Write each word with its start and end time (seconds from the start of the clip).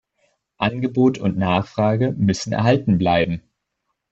Angebot 0.57 1.19
und 1.19 1.37
Nachfrage 1.37 2.11
müssen 2.17 2.53
erhalten 2.53 2.97
bleiben. 2.97 3.43